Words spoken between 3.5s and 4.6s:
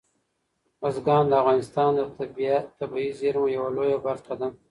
یوه لویه برخه ده.